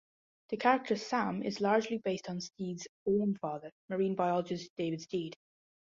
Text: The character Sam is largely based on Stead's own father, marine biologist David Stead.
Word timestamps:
The 0.49 0.57
character 0.57 0.95
Sam 0.95 1.43
is 1.43 1.61
largely 1.61 1.99
based 1.99 2.27
on 2.27 2.41
Stead's 2.41 2.87
own 3.05 3.35
father, 3.35 3.69
marine 3.87 4.15
biologist 4.15 4.71
David 4.75 5.01
Stead. 5.01 5.35